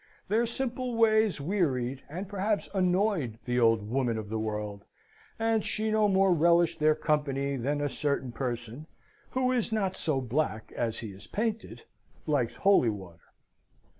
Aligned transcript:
Their 0.29 0.47
simple 0.47 0.95
ways 0.97 1.39
wearied, 1.39 2.01
and 2.09 2.27
perhaps 2.27 2.67
annoyed, 2.73 3.37
the 3.45 3.59
old 3.59 3.87
woman 3.87 4.17
of 4.17 4.29
the 4.29 4.39
world, 4.39 4.83
and 5.37 5.63
she 5.63 5.91
no 5.91 6.07
more 6.07 6.33
relished 6.33 6.79
their 6.79 6.95
company 6.95 7.55
than 7.55 7.81
a 7.81 7.87
certain 7.87 8.31
person 8.31 8.87
(who 9.29 9.51
is 9.51 9.71
not 9.71 9.95
so 9.95 10.19
black 10.19 10.71
as 10.75 10.97
he 11.01 11.09
is 11.09 11.27
painted) 11.27 11.83
likes 12.25 12.55
holy 12.55 12.89
water. 12.89 13.31